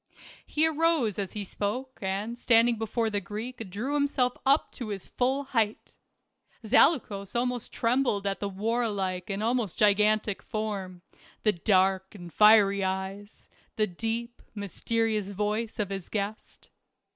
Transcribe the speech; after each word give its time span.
He 0.47 0.65
arose 0.65 1.19
as 1.19 1.33
he 1.33 1.43
spoke 1.43 1.99
and 2.01 2.35
standing 2.35 2.79
before 2.79 3.11
the 3.11 3.21
Greek 3.21 3.69
drew 3.69 3.93
himself 3.93 4.35
up 4.47 4.71
to 4.71 4.87
his 4.87 5.07
full 5.09 5.43
height. 5.43 5.93
Zaleukos 6.65 7.35
almost 7.35 7.71
trembled 7.71 8.25
at 8.25 8.39
the 8.39 8.49
war 8.49 8.89
like 8.89 9.29
and 9.29 9.43
almost 9.43 9.77
gigantic 9.77 10.41
form, 10.41 11.03
the 11.43 11.53
dark 11.53 12.15
and 12.15 12.33
fiery 12.33 12.83
eyes, 12.83 13.47
the 13.75 13.85
deep, 13.85 14.41
mysterious 14.55 15.27
voice 15.27 15.77
of 15.77 15.91
his 15.91 16.09
guest. 16.09 16.71